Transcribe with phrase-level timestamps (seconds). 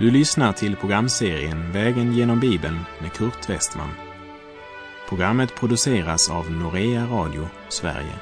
[0.00, 3.90] Du lyssnar till programserien Vägen genom Bibeln med Kurt Westman.
[5.08, 8.18] Programmet produceras av Norea Radio Sverige.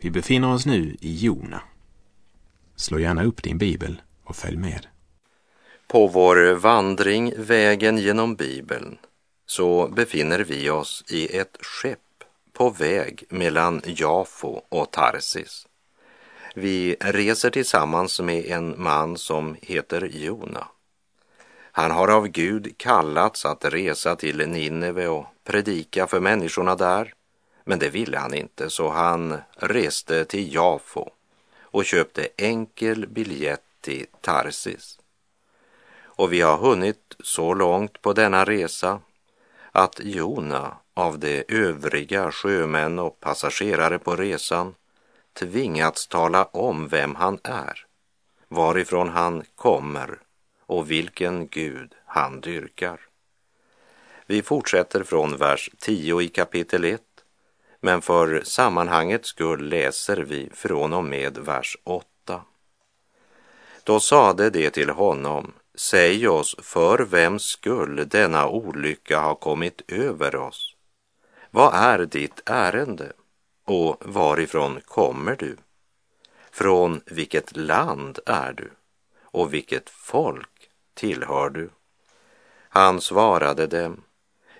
[0.00, 1.60] Vi befinner oss nu i Jona.
[2.76, 4.86] Slå gärna upp din bibel och följ med.
[5.86, 8.98] På vår vandring Vägen genom Bibeln
[9.46, 11.98] så befinner vi oss i ett skepp
[12.52, 15.66] på väg mellan Jafo och Tarsis.
[16.58, 20.68] Vi reser tillsammans med en man som heter Jona.
[21.72, 27.14] Han har av Gud kallats att resa till Nineve och predika för människorna där,
[27.64, 31.10] men det ville han inte så han reste till Jafo
[31.60, 34.98] och köpte enkel biljett till Tarsis.
[36.02, 39.00] Och vi har hunnit så långt på denna resa
[39.72, 44.74] att Jona av de övriga sjömän och passagerare på resan
[45.38, 47.86] tvingats tala om vem han är,
[48.48, 50.18] varifrån han kommer
[50.66, 53.00] och vilken Gud han dyrkar.
[54.26, 57.00] Vi fortsätter från vers 10 i kapitel 1,
[57.80, 62.06] men för sammanhangets skull läser vi från och med vers 8.
[63.84, 70.36] Då sade det till honom, säg oss för vems skull denna olycka har kommit över
[70.36, 70.74] oss.
[71.50, 73.12] Vad är ditt ärende?
[73.66, 75.56] Och varifrån kommer du?
[76.50, 78.70] Från vilket land är du?
[79.22, 81.70] Och vilket folk tillhör du?
[82.68, 84.02] Han svarade dem,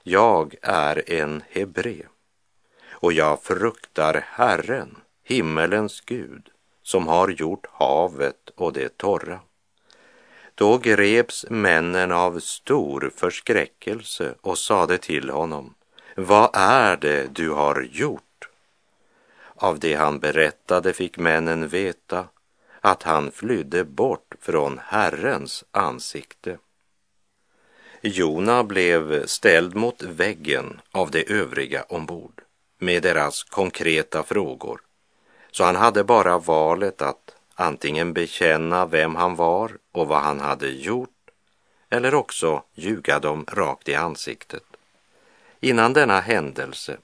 [0.02, 2.02] jag är en hebre
[2.90, 6.48] och jag fruktar Herren, himmelens Gud,
[6.82, 9.40] som har gjort havet och det torra.
[10.54, 15.74] Då greps männen av stor förskräckelse och sade till honom,
[16.16, 18.25] vad är det du har gjort?
[19.56, 22.28] Av det han berättade fick männen veta
[22.80, 26.58] att han flydde bort från Herrens ansikte.
[28.00, 32.42] Jona blev ställd mot väggen av de övriga ombord
[32.78, 34.80] med deras konkreta frågor.
[35.50, 40.68] Så han hade bara valet att antingen bekänna vem han var och vad han hade
[40.68, 41.10] gjort
[41.90, 44.64] eller också ljuga dem rakt i ansiktet.
[45.60, 46.96] Innan denna händelse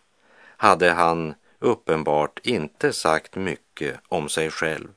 [0.57, 4.89] hade han uppenbart inte sagt mycket om sig själv.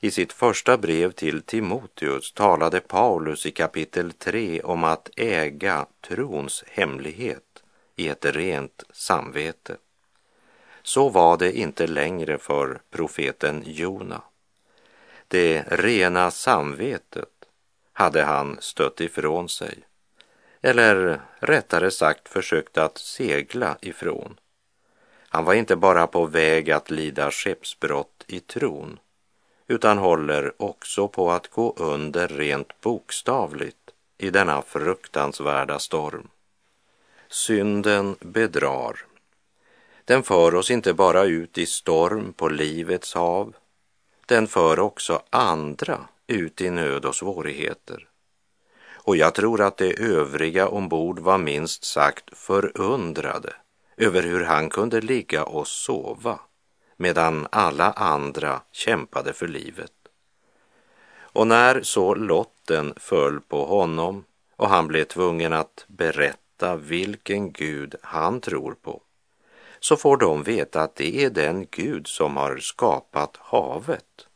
[0.00, 6.64] I sitt första brev till Timoteus talade Paulus i kapitel 3 om att äga trons
[6.66, 7.62] hemlighet
[7.96, 9.76] i ett rent samvete.
[10.82, 14.22] Så var det inte längre för profeten Jona.
[15.28, 17.28] Det rena samvetet
[17.92, 19.78] hade han stött ifrån sig,
[20.60, 24.38] eller rättare sagt försökt att segla ifrån.
[25.32, 28.98] Han var inte bara på väg att lida skeppsbrott i tron,
[29.66, 36.28] utan håller också på att gå under rent bokstavligt i denna fruktansvärda storm.
[37.28, 39.04] Synden bedrar.
[40.04, 43.54] Den för oss inte bara ut i storm på livets hav,
[44.26, 48.08] den för också andra ut i nöd och svårigheter.
[48.92, 53.54] Och jag tror att de övriga ombord var minst sagt förundrade
[54.00, 56.40] över hur han kunde ligga och sova
[56.96, 59.92] medan alla andra kämpade för livet.
[61.32, 64.24] Och när så lotten föll på honom
[64.56, 69.02] och han blev tvungen att berätta vilken Gud han tror på,
[69.80, 74.26] så får de veta att det är den Gud som har skapat havet.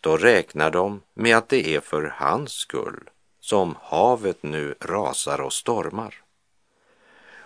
[0.00, 3.10] Då räknar de med att det är för hans skull
[3.40, 6.22] som havet nu rasar och stormar.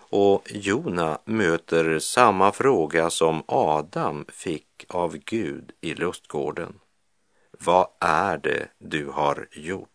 [0.08, 6.78] Och Jona möter samma fråga som Adam fick av Gud i lustgården.
[7.58, 9.88] Vad är det du har gjort?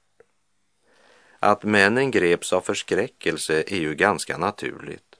[1.39, 5.16] Att männen greps av förskräckelse är ju ganska naturligt.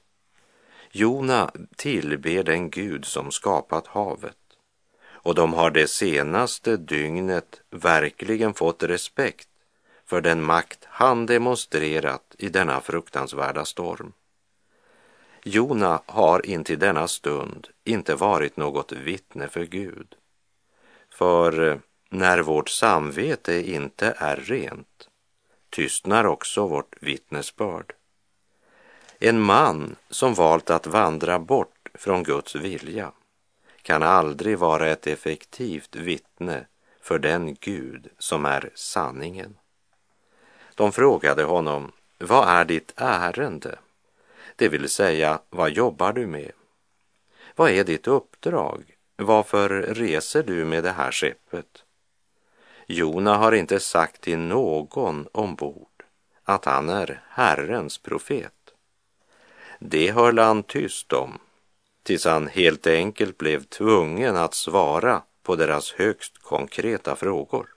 [0.90, 4.36] Jona tillber den Gud som skapat havet
[5.22, 9.48] och de har det senaste dygnet verkligen fått respekt
[10.06, 14.12] för den makt han demonstrerat i denna fruktansvärda storm.
[15.44, 20.14] Jona har intill denna stund inte varit något vittne för Gud.
[21.10, 21.78] För eh,
[22.10, 25.08] när vårt samvete inte är rent
[25.70, 27.92] tystnar också vårt vittnesbörd.
[29.18, 33.12] En man som valt att vandra bort från Guds vilja
[33.82, 36.66] kan aldrig vara ett effektivt vittne
[37.00, 39.58] för den Gud som är sanningen.
[40.74, 43.78] De frågade honom, vad är ditt ärende?
[44.62, 46.52] Det vill säga, vad jobbar du med?
[47.56, 48.96] Vad är ditt uppdrag?
[49.16, 51.84] Varför reser du med det här skeppet?
[52.86, 56.04] Jona har inte sagt till någon ombord
[56.44, 58.52] att han är Herrens profet.
[59.78, 61.38] Det höll han tyst om
[62.02, 67.68] tills han helt enkelt blev tvungen att svara på deras högst konkreta frågor.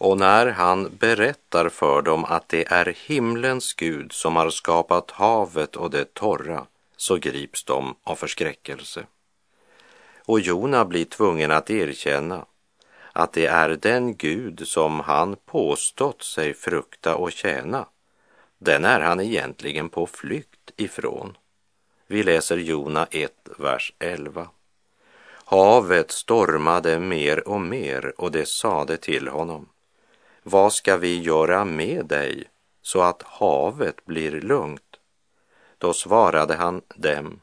[0.00, 5.76] Och när han berättar för dem att det är himlens Gud som har skapat havet
[5.76, 9.06] och det torra, så grips de av förskräckelse.
[10.24, 12.44] Och Jona blir tvungen att erkänna
[13.12, 17.86] att det är den Gud som han påstått sig frukta och tjäna,
[18.58, 21.36] den är han egentligen på flykt ifrån.
[22.06, 24.48] Vi läser Jona 1, vers 11.
[25.44, 29.68] Havet stormade mer och mer och det sade till honom.
[30.46, 32.44] Vad ska vi göra med dig
[32.82, 34.96] så att havet blir lugnt?
[35.78, 37.40] Då svarade han dem.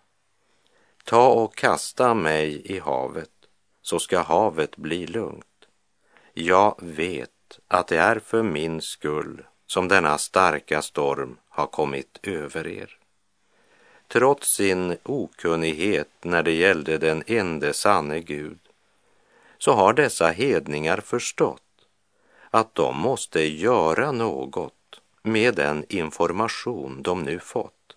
[1.06, 3.30] Ta och kasta mig i havet
[3.82, 5.46] så ska havet bli lugnt.
[6.34, 12.68] Jag vet att det är för min skull som denna starka storm har kommit över
[12.68, 12.98] er.
[14.08, 18.60] Trots sin okunnighet när det gällde den ende sanne Gud
[19.58, 21.62] så har dessa hedningar förstått
[22.52, 24.74] att de måste göra något
[25.24, 27.96] med den information de nu fått.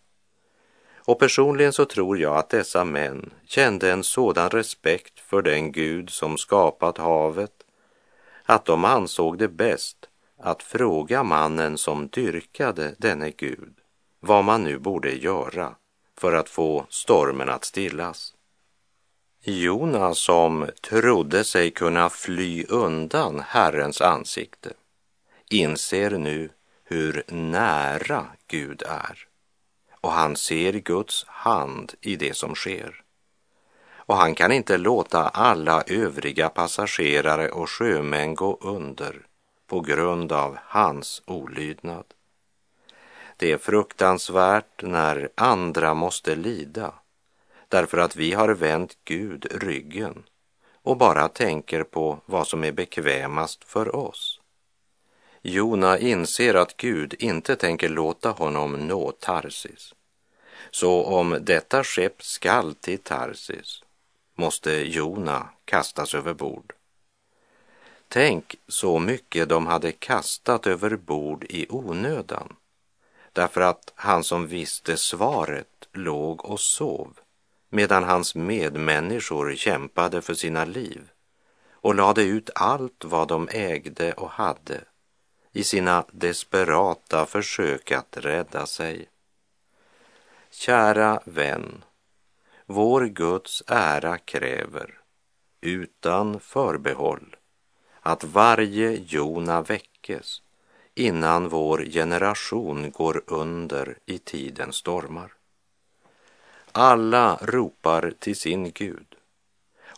[1.07, 6.11] Och personligen så tror jag att dessa män kände en sådan respekt för den Gud
[6.11, 7.53] som skapat havet
[8.45, 10.09] att de ansåg det bäst
[10.39, 13.75] att fråga mannen som dyrkade denne Gud
[14.21, 15.75] vad man nu borde göra
[16.19, 18.35] för att få stormen att stillas.
[19.47, 24.73] Jona som trodde sig kunna fly undan Herrens ansikte
[25.51, 26.51] inser nu
[26.85, 29.19] hur nära Gud är
[30.01, 33.03] och han ser Guds hand i det som sker.
[33.97, 39.27] Och han kan inte låta alla övriga passagerare och sjömän gå under
[39.67, 42.05] på grund av hans olydnad.
[43.37, 46.95] Det är fruktansvärt när andra måste lida
[47.75, 50.23] därför att vi har vänt Gud ryggen
[50.83, 54.41] och bara tänker på vad som är bekvämast för oss.
[55.43, 59.95] Jona inser att Gud inte tänker låta honom nå Tarsis.
[60.71, 63.83] Så om detta skepp skall till Tarsis
[64.35, 66.73] måste Jona kastas över bord.
[68.09, 72.57] Tänk så mycket de hade kastat över bord i onödan
[73.33, 77.19] därför att han som visste svaret låg och sov
[77.75, 81.11] medan hans medmänniskor kämpade för sina liv
[81.73, 84.81] och lade ut allt vad de ägde och hade
[85.53, 89.09] i sina desperata försök att rädda sig.
[90.51, 91.85] Kära vän,
[92.67, 94.99] vår Guds ära kräver,
[95.61, 97.37] utan förbehåll,
[98.01, 100.43] att varje Jona väckes
[100.95, 105.33] innan vår generation går under i tidens stormar.
[106.77, 109.15] Alla ropar till sin Gud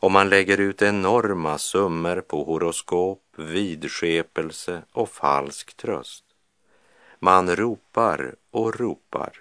[0.01, 6.25] och man lägger ut enorma summor på horoskop, vidskepelse och falsk tröst.
[7.19, 9.33] Man ropar och ropar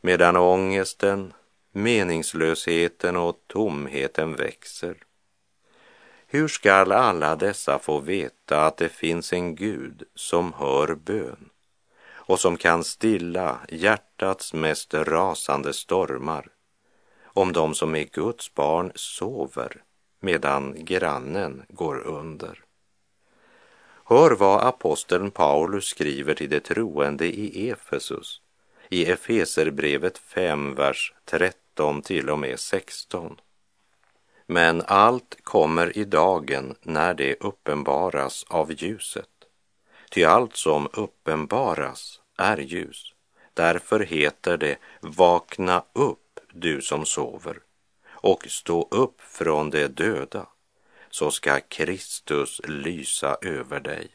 [0.00, 1.32] medan ångesten,
[1.72, 4.96] meningslösheten och tomheten växer.
[6.26, 11.50] Hur skall alla dessa få veta att det finns en Gud som hör bön
[12.30, 16.46] och som kan stilla hjärtats mest rasande stormar
[17.24, 19.82] om de som är Guds barn sover
[20.20, 22.64] medan grannen går under?
[24.04, 28.40] Hör vad aposteln Paulus skriver till de troende i Efesus
[28.88, 33.36] i Efeserbrevet 5, vers 13 till och med 16.
[34.46, 39.28] Men allt kommer i dagen när det uppenbaras av ljuset.
[40.10, 43.14] Ty allt som uppenbaras är ljus.
[43.54, 47.58] Därför heter det Vakna upp, du som sover,
[48.10, 50.46] och stå upp från de döda,
[51.10, 54.08] så ska Kristus lysa över dig.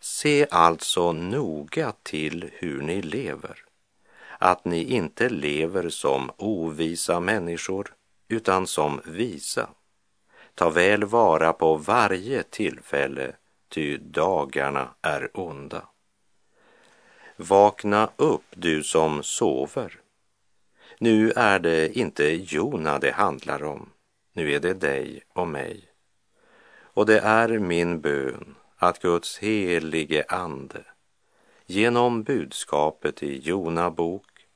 [0.00, 3.58] Se alltså noga till hur ni lever,
[4.38, 7.94] att ni inte lever som ovisa människor
[8.28, 9.68] utan som visa.
[10.54, 13.36] Ta väl vara på varje tillfälle,
[13.68, 15.88] ty dagarna är onda.
[17.36, 20.00] Vakna upp, du som sover.
[20.98, 23.90] Nu är det inte Jona det handlar om,
[24.32, 25.84] nu är det dig och mig.
[26.94, 30.84] Och det är min bön att Guds helige ande
[31.66, 34.46] genom budskapet i Jona bok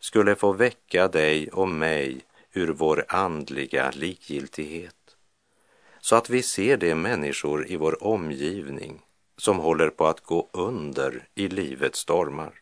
[0.00, 2.20] skulle få väcka dig och mig
[2.52, 5.16] ur vår andliga likgiltighet.
[6.00, 9.02] så att vi ser de människor i vår omgivning
[9.40, 12.52] som håller på att gå under i livets stormar.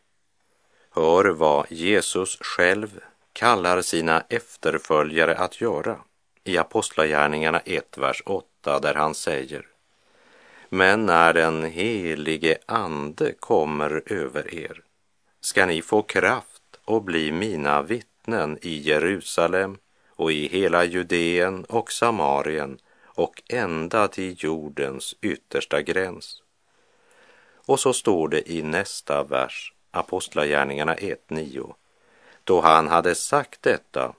[0.90, 3.00] Hör vad Jesus själv
[3.32, 5.96] kallar sina efterföljare att göra
[6.44, 9.66] i Apostlagärningarna 1, vers 8, där han säger
[10.68, 14.82] Men när den helige Ande kommer över er
[15.40, 21.92] ska ni få kraft och bli mina vittnen i Jerusalem och i hela Judeen och
[21.92, 26.42] Samarien och ända till jordens yttersta gräns.
[27.68, 31.74] Och så står det i nästa vers, Apostlagärningarna 1.9.
[32.44, 34.14] Då han hade sagt detta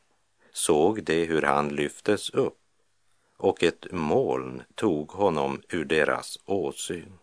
[0.52, 2.58] såg de hur han lyftes upp
[3.38, 7.20] och ett moln tog honom ur deras åsyn.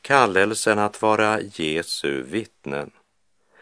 [0.00, 2.90] Kallelsen att vara Jesu vittnen,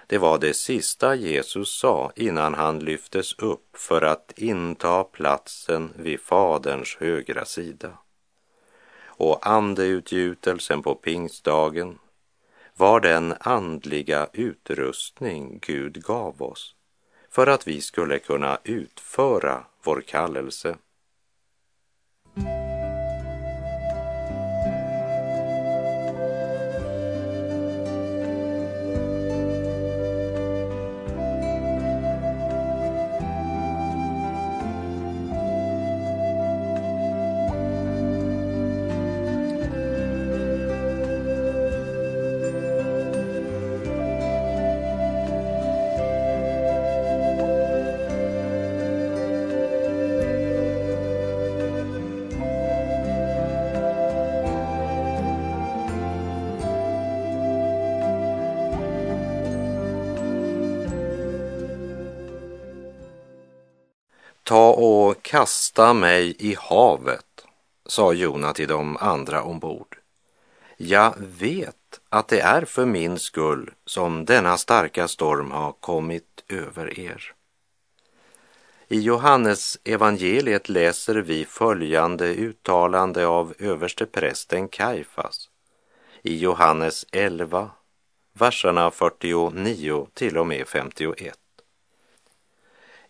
[0.07, 6.21] det var det sista Jesus sa innan han lyftes upp för att inta platsen vid
[6.21, 7.99] Faderns högra sida.
[9.23, 11.99] Och andeutgjutelsen på pingstdagen
[12.77, 16.75] var den andliga utrustning Gud gav oss
[17.31, 20.77] för att vi skulle kunna utföra vår kallelse.
[64.53, 67.47] Ta och kasta mig i havet,
[67.87, 69.99] sa Jona till de andra ombord.
[70.77, 77.01] Jag vet att det är för min skull som denna starka storm har kommit över
[77.01, 77.35] er.
[78.89, 85.51] I Johannes evangeliet läser vi följande uttalande av översteprästen Kaifas
[86.23, 87.71] i Johannes 11,
[88.33, 91.42] verserna 49 till och med 51.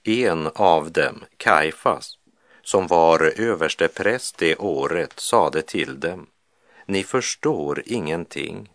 [0.05, 2.19] En av dem, Kaifas,
[2.63, 6.27] som var överstepräst det året, sade till dem,
[6.87, 8.71] ni förstår ingenting.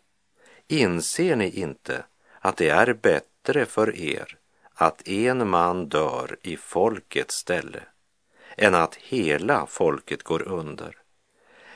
[0.67, 2.03] Inser ni inte
[2.39, 4.37] att det är bättre för er
[4.73, 7.83] att en man dör i folkets ställe
[8.57, 10.97] än att hela folket går under?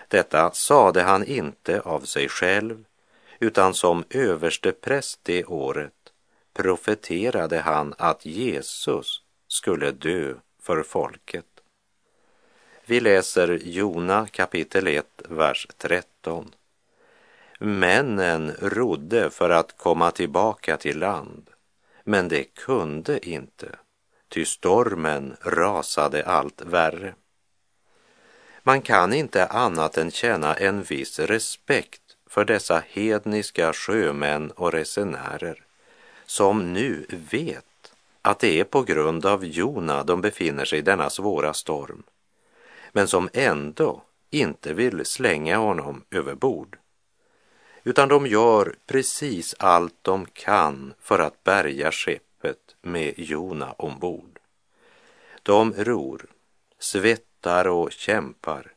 [0.07, 2.85] Detta sade han inte av sig själv,
[3.39, 5.93] utan som överstepräst det året
[6.53, 11.45] profeterade han att Jesus skulle dö för folket.
[12.85, 16.51] Vi läser Jona kapitel 1, vers 13.
[17.59, 21.49] Männen rodde för att komma tillbaka till land,
[22.03, 23.75] men det kunde inte,
[24.29, 27.15] ty stormen rasade allt värre.
[28.63, 35.63] Man kan inte annat än känna en viss respekt för dessa hedniska sjömän och resenärer
[36.25, 37.65] som nu vet
[38.21, 42.03] att det är på grund av Jona de befinner sig i denna svåra storm,
[42.91, 46.77] men som ändå inte vill slänga honom över bord.
[47.83, 54.39] Utan de gör precis allt de kan för att bärga skeppet med Jona ombord.
[55.43, 56.25] De ror,
[56.79, 58.73] svettar och kämpar,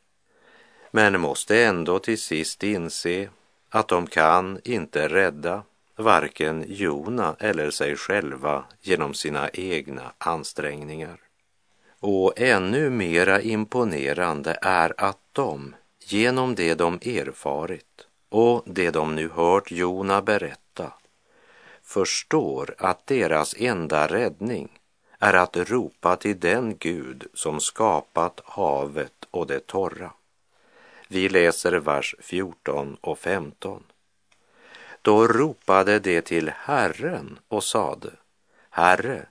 [0.91, 3.29] men måste ändå till sist inse
[3.69, 5.63] att de kan inte rädda
[5.95, 11.19] varken Jona eller sig själva genom sina egna ansträngningar.
[11.99, 19.29] Och ännu mera imponerande är att de, genom det de erfarit och det de nu
[19.29, 20.93] hört Jona berätta,
[21.83, 24.79] förstår att deras enda räddning
[25.19, 30.11] är att ropa till den Gud som skapat havet och det torra.
[31.07, 33.83] Vi läser vers 14 och 15.
[35.05, 38.09] Då ropade de till Herren och sade,
[38.69, 39.25] Herre,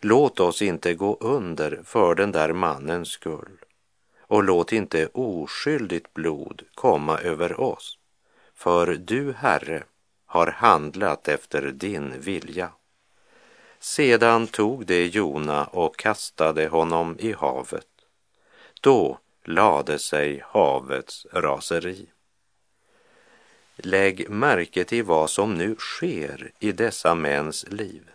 [0.00, 3.58] låt oss inte gå under för den där mannens skull
[4.20, 7.98] och låt inte oskyldigt blod komma över oss,
[8.54, 9.82] för du, Herre,
[10.26, 12.70] har handlat efter din vilja.
[13.78, 17.88] Sedan tog de Jona och kastade honom i havet.
[18.80, 22.08] Då lade sig havets raseri.
[23.76, 28.10] Lägg märke till vad som nu sker i dessa mäns liv.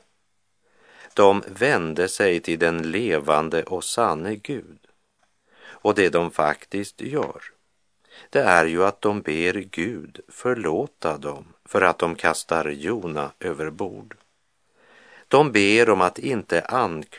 [1.14, 4.80] De vände sig till den levande och sanne Gud.
[5.60, 7.42] Och det de faktiskt gör,
[8.30, 13.70] det är ju att de ber Gud förlåta dem för att de kastar Jona över
[13.70, 14.16] bord.
[15.28, 17.18] De ber om att inte anklaga